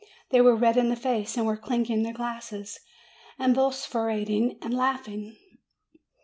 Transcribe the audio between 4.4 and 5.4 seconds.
and laughing.